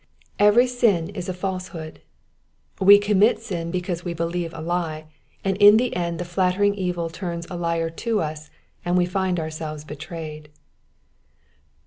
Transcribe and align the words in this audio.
Every 0.39 0.65
sin 0.65 1.09
is 1.09 1.29
a 1.29 1.33
falsehood; 1.35 2.01
we 2.79 2.97
commit 2.97 3.39
sin 3.39 3.69
because 3.69 4.03
we 4.03 4.15
believe 4.15 4.51
a 4.51 4.59
lie, 4.59 5.05
and 5.43 5.55
in 5.57 5.77
the 5.77 5.95
end 5.95 6.17
the 6.19 6.25
flattering 6.25 6.73
evil 6.73 7.07
turns 7.07 7.45
a 7.51 7.55
liar 7.55 7.91
to 7.91 8.19
us 8.19 8.49
and 8.83 8.97
we 8.97 9.05
find 9.05 9.39
ourselves 9.39 9.83
betrayed. 9.83 10.49